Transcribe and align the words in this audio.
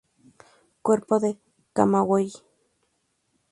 Cuerpo 0.81 1.19
de 1.19 1.37
Camagüey. 1.73 2.31